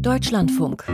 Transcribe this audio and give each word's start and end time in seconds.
Deutschlandfunk. 0.00 0.84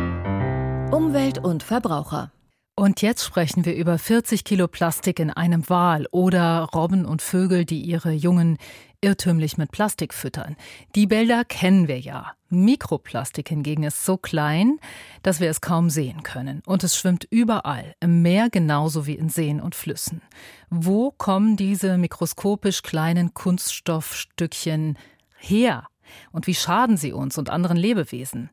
Umwelt 0.93 1.39
und 1.39 1.63
Verbraucher. 1.63 2.33
Und 2.75 3.03
jetzt 3.03 3.25
sprechen 3.25 3.65
wir 3.65 3.75
über 3.75 3.99
40 3.99 4.45
Kilo 4.45 4.69
Plastik 4.69 5.19
in 5.19 5.31
einem 5.31 5.69
Wal 5.69 6.07
oder 6.11 6.69
Robben 6.75 7.05
und 7.05 7.21
Vögel, 7.21 7.65
die 7.65 7.83
ihre 7.83 8.13
Jungen 8.13 8.59
irrtümlich 9.01 9.59
mit 9.59 9.73
Plastik 9.73 10.15
füttern. 10.15 10.57
Die 10.95 11.07
Bilder 11.07 11.45
kennen 11.45 11.89
wir 11.89 12.01
ja. 12.01 12.33
Mikroplastik 12.49 13.49
hingegen 13.49 13.83
ist 13.83 14.05
so 14.05 14.17
klein, 14.17 14.79
dass 15.23 15.41
wir 15.41 15.51
es 15.51 15.61
kaum 15.61 15.91
sehen 15.91 16.23
können. 16.23 16.63
Und 16.67 16.85
es 16.85 16.97
schwimmt 16.97 17.27
überall, 17.31 17.95
im 18.01 18.23
Meer 18.23 18.51
genauso 18.51 19.07
wie 19.07 19.15
in 19.15 19.29
Seen 19.29 19.61
und 19.61 19.75
Flüssen. 19.75 20.23
Wo 20.71 21.11
kommen 21.11 21.57
diese 21.57 21.99
mikroskopisch 21.99 22.83
kleinen 22.83 23.35
Kunststoffstückchen 23.35 24.97
her? 25.39 25.87
Und 26.31 26.47
wie 26.47 26.55
schaden 26.55 26.97
sie 26.97 27.13
uns 27.13 27.39
und 27.39 27.51
anderen 27.51 27.77
Lebewesen? 27.77 28.51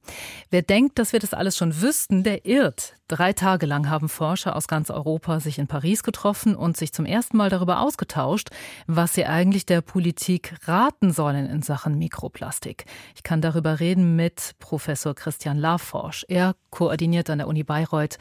Wer 0.49 0.61
denkt, 0.61 0.99
dass 0.99 1.13
wir 1.13 1.19
das 1.19 1.33
alles 1.33 1.57
schon 1.57 1.81
wüssten, 1.81 2.23
der 2.23 2.45
irrt. 2.45 2.95
Drei 3.07 3.33
Tage 3.33 3.65
lang 3.65 3.89
haben 3.89 4.07
Forscher 4.07 4.55
aus 4.55 4.67
ganz 4.67 4.91
Europa 4.91 5.39
sich 5.39 5.57
in 5.57 5.65
Paris 5.65 6.03
getroffen 6.03 6.55
und 6.55 6.77
sich 6.77 6.93
zum 6.93 7.05
ersten 7.05 7.37
Mal 7.37 7.49
darüber 7.49 7.81
ausgetauscht, 7.81 8.49
was 8.85 9.13
sie 9.13 9.25
eigentlich 9.25 9.65
der 9.65 9.81
Politik 9.81 10.55
raten 10.65 11.11
sollen 11.11 11.47
in 11.47 11.63
Sachen 11.63 11.97
Mikroplastik. 11.97 12.85
Ich 13.15 13.23
kann 13.23 13.41
darüber 13.41 13.79
reden 13.79 14.15
mit 14.15 14.55
Professor 14.59 15.15
Christian 15.15 15.57
Laforsch. 15.57 16.23
Er 16.27 16.55
koordiniert 16.69 17.31
an 17.31 17.39
der 17.39 17.47
Uni 17.47 17.63
Bayreuth 17.63 18.19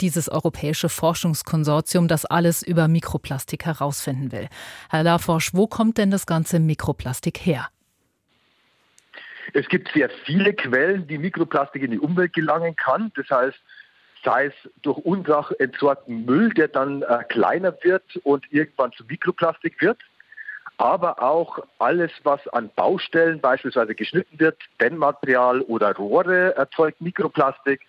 dieses 0.00 0.28
europäische 0.28 0.88
Forschungskonsortium, 0.88 2.08
das 2.08 2.24
alles 2.24 2.62
über 2.62 2.88
Mikroplastik 2.88 3.66
herausfinden 3.66 4.32
will. 4.32 4.48
Herr 4.88 5.02
Laforsch, 5.02 5.52
wo 5.52 5.66
kommt 5.66 5.98
denn 5.98 6.10
das 6.10 6.26
ganze 6.26 6.60
Mikroplastik 6.60 7.38
her? 7.44 7.68
Es 9.56 9.68
gibt 9.68 9.88
sehr 9.92 10.10
viele 10.24 10.52
Quellen, 10.52 11.06
die 11.06 11.16
Mikroplastik 11.16 11.80
in 11.80 11.92
die 11.92 11.98
Umwelt 12.00 12.32
gelangen 12.32 12.74
kann. 12.74 13.12
Das 13.14 13.30
heißt, 13.30 13.56
sei 14.24 14.46
es 14.46 14.54
durch 14.82 14.98
Unsach 14.98 15.52
entsorgten 15.60 16.24
Müll, 16.24 16.52
der 16.54 16.66
dann 16.66 17.02
äh, 17.02 17.22
kleiner 17.28 17.72
wird 17.82 18.02
und 18.24 18.44
irgendwann 18.52 18.90
zu 18.92 19.04
Mikroplastik 19.04 19.80
wird, 19.80 19.98
aber 20.76 21.22
auch 21.22 21.60
alles, 21.78 22.10
was 22.24 22.46
an 22.48 22.68
Baustellen 22.74 23.40
beispielsweise 23.40 23.94
geschnitten 23.94 24.40
wird, 24.40 24.58
Dämmmaterial 24.80 25.60
oder 25.60 25.94
Rohre 25.94 26.56
erzeugt 26.56 27.00
Mikroplastik. 27.00 27.80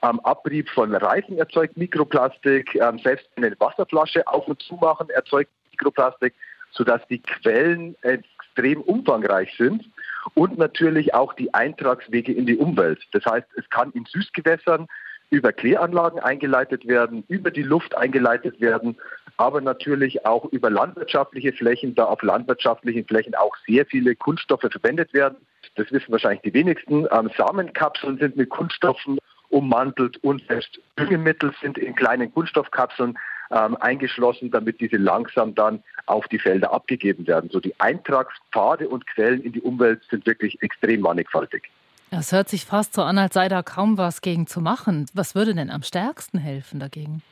Am 0.00 0.20
Abrieb 0.20 0.70
von 0.70 0.94
Reifen 0.94 1.36
erzeugt 1.36 1.76
Mikroplastik, 1.76 2.76
ähm, 2.76 3.00
selbst 3.00 3.28
eine 3.34 3.58
Wasserflasche 3.58 4.24
auf 4.28 4.46
und 4.46 4.62
zu 4.62 4.76
machen 4.76 5.10
erzeugt 5.10 5.50
Mikroplastik, 5.72 6.34
sodass 6.70 7.04
die 7.08 7.20
Quellen 7.20 7.96
extrem 8.02 8.82
umfangreich 8.82 9.52
sind 9.58 9.84
und 10.34 10.58
natürlich 10.58 11.14
auch 11.14 11.34
die 11.34 11.52
Eintragswege 11.54 12.32
in 12.32 12.46
die 12.46 12.56
Umwelt. 12.56 13.00
Das 13.12 13.24
heißt, 13.24 13.46
es 13.56 13.68
kann 13.70 13.90
in 13.92 14.04
Süßgewässern 14.04 14.86
über 15.30 15.52
Kläranlagen 15.52 16.20
eingeleitet 16.20 16.86
werden, 16.86 17.24
über 17.28 17.50
die 17.50 17.62
Luft 17.62 17.96
eingeleitet 17.96 18.60
werden, 18.60 18.96
aber 19.36 19.60
natürlich 19.60 20.24
auch 20.24 20.46
über 20.46 20.70
landwirtschaftliche 20.70 21.52
Flächen, 21.52 21.94
da 21.94 22.04
auf 22.04 22.22
landwirtschaftlichen 22.22 23.04
Flächen 23.04 23.34
auch 23.34 23.54
sehr 23.66 23.86
viele 23.86 24.16
Kunststoffe 24.16 24.66
verwendet 24.70 25.12
werden. 25.12 25.36
Das 25.76 25.92
wissen 25.92 26.10
wahrscheinlich 26.10 26.42
die 26.42 26.54
wenigsten. 26.54 27.06
Ähm, 27.10 27.30
Samenkapseln 27.36 28.18
sind 28.18 28.36
mit 28.36 28.48
Kunststoffen 28.48 29.18
ummantelt 29.50 30.16
und 30.24 30.42
selbst 30.46 30.80
Düngemittel 30.98 31.52
sind 31.60 31.78
in 31.78 31.94
kleinen 31.94 32.32
Kunststoffkapseln 32.32 33.18
ähm, 33.50 33.76
eingeschlossen, 33.76 34.50
damit 34.50 34.80
diese 34.80 34.96
langsam 34.96 35.54
dann 35.54 35.82
auf 36.06 36.26
die 36.28 36.38
Felder 36.38 36.72
abgegeben 36.72 37.26
werden. 37.26 37.50
So 37.50 37.60
die 37.60 37.78
Eintragspfade 37.80 38.88
und 38.88 39.06
Quellen 39.06 39.42
in 39.42 39.52
die 39.52 39.60
Umwelt 39.60 40.02
sind 40.10 40.26
wirklich 40.26 40.62
extrem 40.62 41.00
mannigfaltig. 41.00 41.70
Es 42.10 42.32
hört 42.32 42.48
sich 42.48 42.64
fast 42.64 42.94
so 42.94 43.02
an, 43.02 43.18
als 43.18 43.34
sei 43.34 43.48
da 43.48 43.62
kaum 43.62 43.98
was 43.98 44.22
gegen 44.22 44.46
zu 44.46 44.60
machen. 44.60 45.06
Was 45.12 45.34
würde 45.34 45.54
denn 45.54 45.70
am 45.70 45.82
stärksten 45.82 46.38
helfen 46.38 46.80
dagegen? 46.80 47.22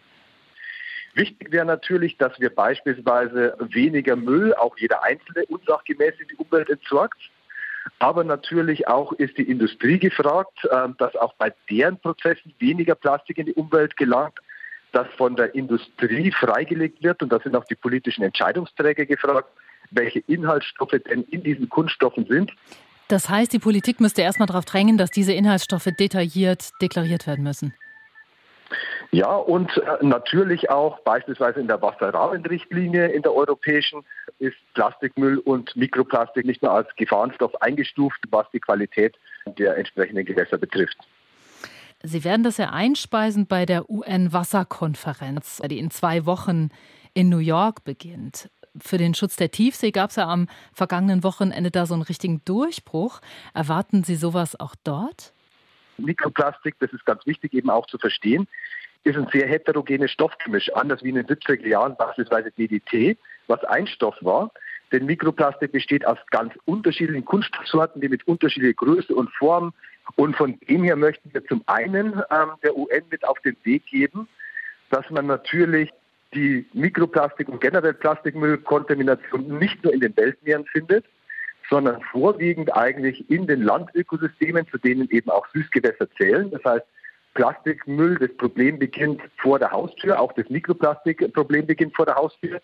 Wichtig 1.14 1.50
wäre 1.50 1.64
natürlich, 1.64 2.18
dass 2.18 2.38
wir 2.38 2.54
beispielsweise 2.54 3.56
weniger 3.58 4.16
Müll, 4.16 4.54
auch 4.54 4.76
jeder 4.76 5.02
einzelne 5.02 5.46
unsachgemäß 5.46 6.12
in 6.20 6.28
die 6.28 6.36
Umwelt 6.36 6.68
entsorgt. 6.68 7.18
Aber 7.98 8.22
natürlich 8.22 8.86
auch 8.86 9.12
ist 9.12 9.38
die 9.38 9.48
Industrie 9.48 9.98
gefragt, 9.98 10.68
ähm, 10.70 10.94
dass 10.98 11.16
auch 11.16 11.32
bei 11.34 11.54
deren 11.70 11.98
Prozessen 11.98 12.52
weniger 12.58 12.94
Plastik 12.94 13.38
in 13.38 13.46
die 13.46 13.54
Umwelt 13.54 13.96
gelangt 13.96 14.38
das 14.96 15.06
von 15.18 15.36
der 15.36 15.54
Industrie 15.54 16.32
freigelegt 16.32 17.02
wird. 17.02 17.22
Und 17.22 17.30
da 17.30 17.38
sind 17.38 17.54
auch 17.54 17.64
die 17.64 17.74
politischen 17.74 18.22
Entscheidungsträger 18.24 19.04
gefragt, 19.04 19.48
welche 19.90 20.20
Inhaltsstoffe 20.20 20.96
denn 21.08 21.22
in 21.24 21.42
diesen 21.42 21.68
Kunststoffen 21.68 22.26
sind. 22.26 22.52
Das 23.08 23.28
heißt, 23.28 23.52
die 23.52 23.58
Politik 23.58 24.00
müsste 24.00 24.22
erstmal 24.22 24.46
darauf 24.46 24.64
drängen, 24.64 24.96
dass 24.96 25.10
diese 25.10 25.32
Inhaltsstoffe 25.32 25.88
detailliert 25.98 26.70
deklariert 26.80 27.26
werden 27.26 27.44
müssen. 27.44 27.74
Ja, 29.12 29.36
und 29.36 29.76
äh, 29.76 30.04
natürlich 30.04 30.70
auch 30.70 30.98
beispielsweise 31.00 31.60
in 31.60 31.68
der 31.68 31.80
Wasserrahmenrichtlinie 31.80 33.06
in 33.08 33.22
der 33.22 33.32
europäischen 33.32 34.02
ist 34.40 34.56
Plastikmüll 34.74 35.38
und 35.38 35.76
Mikroplastik 35.76 36.44
nicht 36.44 36.62
mehr 36.62 36.72
als 36.72 36.88
Gefahrenstoff 36.96 37.54
eingestuft, 37.62 38.20
was 38.30 38.50
die 38.52 38.60
Qualität 38.60 39.14
der 39.46 39.76
entsprechenden 39.76 40.24
Gewässer 40.24 40.58
betrifft. 40.58 40.96
Sie 42.06 42.22
werden 42.22 42.44
das 42.44 42.56
ja 42.56 42.70
einspeisen 42.70 43.48
bei 43.48 43.66
der 43.66 43.90
UN-Wasserkonferenz, 43.90 45.60
die 45.68 45.80
in 45.80 45.90
zwei 45.90 46.24
Wochen 46.24 46.68
in 47.14 47.28
New 47.28 47.38
York 47.38 47.82
beginnt. 47.82 48.48
Für 48.80 48.96
den 48.96 49.12
Schutz 49.12 49.34
der 49.34 49.50
Tiefsee 49.50 49.90
gab 49.90 50.10
es 50.10 50.16
ja 50.16 50.28
am 50.28 50.46
vergangenen 50.72 51.24
Wochenende 51.24 51.72
da 51.72 51.84
so 51.84 51.94
einen 51.94 52.04
richtigen 52.04 52.44
Durchbruch. 52.44 53.20
Erwarten 53.54 54.04
Sie 54.04 54.14
sowas 54.14 54.58
auch 54.60 54.76
dort? 54.84 55.32
Mikroplastik, 55.98 56.76
das 56.78 56.92
ist 56.92 57.04
ganz 57.06 57.26
wichtig 57.26 57.52
eben 57.54 57.70
auch 57.70 57.86
zu 57.86 57.98
verstehen, 57.98 58.46
ist 59.02 59.16
ein 59.16 59.26
sehr 59.32 59.48
heterogenes 59.48 60.12
Stoffgemisch, 60.12 60.72
anders 60.74 61.02
wie 61.02 61.08
in 61.08 61.16
den 61.16 61.26
70er 61.26 61.66
Jahren 61.66 61.96
beispielsweise 61.96 62.52
DDT, 62.52 63.18
was 63.48 63.64
ein 63.64 63.88
Stoff 63.88 64.16
war. 64.20 64.52
Denn 64.92 65.06
Mikroplastik 65.06 65.72
besteht 65.72 66.06
aus 66.06 66.18
ganz 66.30 66.54
unterschiedlichen 66.64 67.24
Kunststoffsorten, 67.24 68.00
die 68.00 68.08
mit 68.08 68.26
unterschiedlicher 68.26 68.74
Größe 68.74 69.14
und 69.14 69.30
Form 69.30 69.72
und 70.14 70.36
von 70.36 70.58
dem 70.68 70.84
her 70.84 70.96
möchten 70.96 71.34
wir 71.34 71.44
zum 71.46 71.62
einen 71.66 72.22
ähm, 72.30 72.50
der 72.62 72.76
UN 72.76 73.02
mit 73.10 73.26
auf 73.26 73.40
den 73.40 73.56
Weg 73.64 73.84
geben, 73.86 74.28
dass 74.90 75.10
man 75.10 75.26
natürlich 75.26 75.90
die 76.34 76.66
Mikroplastik 76.72 77.48
und 77.48 77.60
generell 77.60 77.94
Plastikmüllkontamination 77.94 79.58
nicht 79.58 79.82
nur 79.82 79.92
in 79.92 80.00
den 80.00 80.16
Weltmeeren 80.16 80.64
findet, 80.66 81.04
sondern 81.68 82.00
vorwiegend 82.02 82.74
eigentlich 82.76 83.28
in 83.28 83.46
den 83.46 83.62
Landökosystemen, 83.62 84.68
zu 84.68 84.78
denen 84.78 85.10
eben 85.10 85.30
auch 85.30 85.46
Süßgewässer 85.48 86.08
zählen. 86.12 86.50
Das 86.50 86.62
heißt, 86.64 86.86
Plastikmüll, 87.34 88.16
das 88.18 88.34
Problem 88.36 88.78
beginnt 88.78 89.20
vor 89.38 89.58
der 89.58 89.70
Haustür, 89.70 90.20
auch 90.20 90.32
das 90.32 90.48
Mikroplastikproblem 90.48 91.66
beginnt 91.66 91.94
vor 91.96 92.06
der 92.06 92.14
Haustür. 92.14 92.60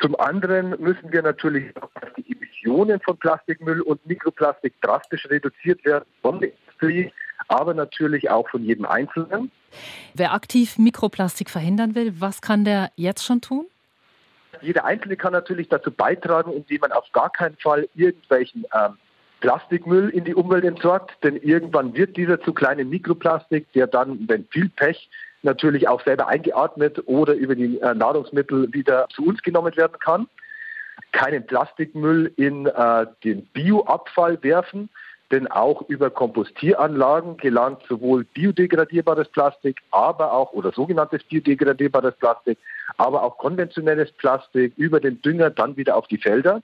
Zum 0.00 0.18
anderen 0.20 0.70
müssen 0.78 1.10
wir 1.10 1.22
natürlich, 1.22 1.72
dass 1.74 2.12
die 2.16 2.32
Emissionen 2.32 3.00
von 3.00 3.16
Plastikmüll 3.16 3.80
und 3.80 4.04
Mikroplastik 4.06 4.74
drastisch 4.82 5.28
reduziert 5.30 5.84
werden 5.84 6.04
von 6.20 6.40
der 6.40 6.50
Industrie, 6.50 7.12
aber 7.48 7.74
natürlich 7.74 8.28
auch 8.30 8.48
von 8.48 8.62
jedem 8.62 8.84
Einzelnen. 8.84 9.50
Wer 10.14 10.32
aktiv 10.32 10.78
Mikroplastik 10.78 11.48
verhindern 11.48 11.94
will, 11.94 12.14
was 12.18 12.40
kann 12.40 12.64
der 12.64 12.90
jetzt 12.96 13.24
schon 13.24 13.40
tun? 13.40 13.66
Jeder 14.62 14.84
Einzelne 14.84 15.16
kann 15.16 15.32
natürlich 15.32 15.68
dazu 15.68 15.90
beitragen, 15.90 16.52
indem 16.52 16.80
man 16.80 16.92
auf 16.92 17.10
gar 17.12 17.30
keinen 17.30 17.56
Fall 17.56 17.88
irgendwelchen 17.94 18.64
ähm, 18.74 18.96
Plastikmüll 19.40 20.08
in 20.10 20.24
die 20.24 20.34
Umwelt 20.34 20.64
entsorgt, 20.64 21.12
denn 21.22 21.36
irgendwann 21.36 21.94
wird 21.94 22.16
dieser 22.16 22.40
zu 22.40 22.52
kleine 22.52 22.84
Mikroplastik, 22.84 23.70
der 23.74 23.86
dann, 23.86 24.26
wenn 24.28 24.46
viel 24.46 24.68
Pech, 24.70 25.08
natürlich 25.46 25.88
auch 25.88 26.02
selber 26.04 26.28
eingeatmet 26.28 27.02
oder 27.06 27.32
über 27.34 27.54
die 27.54 27.80
äh, 27.80 27.94
Nahrungsmittel 27.94 28.72
wieder 28.74 29.08
zu 29.08 29.24
uns 29.24 29.42
genommen 29.42 29.74
werden 29.76 29.98
kann. 29.98 30.28
Keinen 31.12 31.46
Plastikmüll 31.46 32.32
in 32.36 32.66
äh, 32.66 33.06
den 33.24 33.46
Bioabfall 33.46 34.42
werfen, 34.42 34.90
denn 35.30 35.50
auch 35.50 35.82
über 35.88 36.10
Kompostieranlagen 36.10 37.36
gelangt 37.38 37.82
sowohl 37.88 38.24
biodegradierbares 38.24 39.28
Plastik, 39.28 39.78
aber 39.90 40.32
auch 40.32 40.52
oder 40.52 40.72
sogenanntes 40.72 41.22
biodegradierbares 41.24 42.14
Plastik, 42.16 42.58
aber 42.96 43.22
auch 43.22 43.38
konventionelles 43.38 44.12
Plastik 44.12 44.74
über 44.76 45.00
den 45.00 45.20
Dünger 45.22 45.50
dann 45.50 45.76
wieder 45.76 45.96
auf 45.96 46.06
die 46.08 46.18
Felder. 46.18 46.62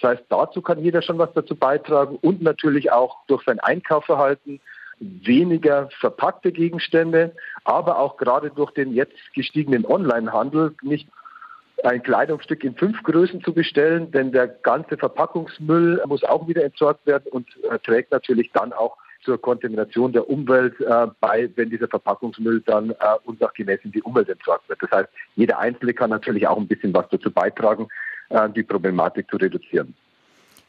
Das 0.00 0.10
heißt, 0.10 0.24
dazu 0.28 0.60
kann 0.60 0.82
jeder 0.82 1.00
schon 1.00 1.18
was 1.18 1.32
dazu 1.32 1.54
beitragen 1.54 2.18
und 2.20 2.42
natürlich 2.42 2.92
auch 2.92 3.16
durch 3.28 3.44
sein 3.44 3.60
Einkaufverhalten 3.60 4.60
weniger 5.00 5.88
verpackte 6.00 6.52
Gegenstände, 6.52 7.34
aber 7.64 7.98
auch 7.98 8.16
gerade 8.16 8.50
durch 8.50 8.70
den 8.72 8.92
jetzt 8.94 9.16
gestiegenen 9.34 9.84
Onlinehandel 9.84 10.74
nicht 10.82 11.08
ein 11.84 12.02
Kleidungsstück 12.02 12.64
in 12.64 12.74
fünf 12.74 13.02
Größen 13.02 13.42
zu 13.42 13.52
bestellen, 13.52 14.10
denn 14.10 14.32
der 14.32 14.48
ganze 14.48 14.96
Verpackungsmüll 14.96 16.02
muss 16.06 16.24
auch 16.24 16.48
wieder 16.48 16.64
entsorgt 16.64 17.06
werden 17.06 17.26
und 17.30 17.46
äh, 17.70 17.78
trägt 17.78 18.12
natürlich 18.12 18.50
dann 18.52 18.72
auch 18.72 18.96
zur 19.22 19.40
Kontamination 19.40 20.12
der 20.12 20.28
Umwelt 20.28 20.80
äh, 20.80 21.06
bei, 21.20 21.50
wenn 21.56 21.68
dieser 21.68 21.88
Verpackungsmüll 21.88 22.62
dann 22.64 22.90
äh, 22.90 22.94
unsachgemäß 23.24 23.80
in 23.84 23.92
die 23.92 24.02
Umwelt 24.02 24.28
entsorgt 24.28 24.68
wird. 24.68 24.82
Das 24.82 24.90
heißt, 24.90 25.08
jeder 25.34 25.58
Einzelne 25.58 25.92
kann 25.92 26.10
natürlich 26.10 26.46
auch 26.46 26.56
ein 26.56 26.68
bisschen 26.68 26.94
was 26.94 27.08
dazu 27.10 27.30
beitragen, 27.30 27.88
äh, 28.30 28.48
die 28.50 28.62
Problematik 28.62 29.28
zu 29.30 29.36
reduzieren. 29.36 29.94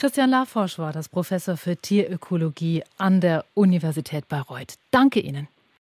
Christian 0.00 0.30
Laforsch 0.30 0.78
war 0.78 0.94
das 0.94 1.10
Professor 1.10 1.58
für 1.58 1.76
Tierökologie 1.76 2.82
an 2.96 3.20
der 3.20 3.44
Universität 3.52 4.28
Bayreuth. 4.28 4.76
Danke 4.90 5.20
Ihnen. 5.20 5.46